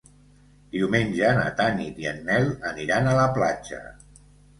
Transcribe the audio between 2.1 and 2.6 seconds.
en Nel